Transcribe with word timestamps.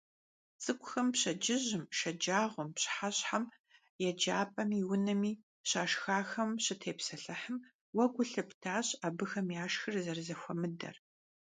ЦӀыкӀухэм 0.63 1.07
пщэдджыжьым, 1.13 1.83
шэджагъуэм, 1.97 2.69
пщыхьэщхьэм 2.75 3.43
еджапӀэми 4.09 4.79
унэми 4.93 5.31
щашхахэм 5.69 6.49
щытепсэлъыхьым, 6.63 7.57
уэ 7.95 8.05
гу 8.13 8.23
лъыптащ, 8.29 8.87
абыхэм 9.07 9.47
яшхыр 9.63 9.95
зэрызэхуэмыдэм. 10.05 10.95